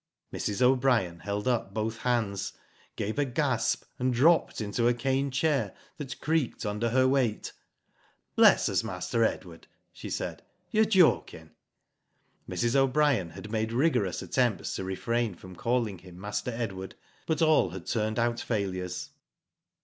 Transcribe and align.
Mrs. 0.33 0.63
O'Brien 0.63 1.19
held 1.19 1.47
up 1.47 1.75
both 1.75 1.97
hands, 1.99 2.53
gave 2.95 3.19
a 3.19 3.23
gasp, 3.25 3.83
and 3.99 4.11
dropped 4.11 4.59
into 4.59 4.87
a 4.87 4.95
cane 4.95 5.29
chair, 5.29 5.75
that 5.97 6.19
creaked 6.19 6.65
under 6.65 6.89
her 6.89 7.07
weight. 7.07 7.51
''Bless 8.35 8.67
us. 8.67 8.83
Master 8.83 9.23
Edward," 9.23 9.67
she 9.93 10.09
said, 10.09 10.41
"you're 10.71 10.85
joking." 10.85 11.51
Mrs. 12.49 12.75
O'Brien 12.75 13.29
had 13.29 13.51
made 13.51 13.71
rigorous 13.71 14.23
attempts 14.23 14.73
to 14.75 14.83
refrain 14.83 15.35
from 15.35 15.55
calling 15.55 15.99
him 15.99 16.19
Master 16.19 16.49
Edward, 16.49 16.95
but 17.27 17.43
all 17.43 17.69
had 17.69 17.85
turned 17.85 18.17
out 18.17 18.39
failures. 18.39 19.11